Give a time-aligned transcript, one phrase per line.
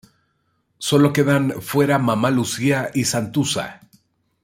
[0.79, 3.81] Solo quedan fuera Mamma Lucia y Santuzza.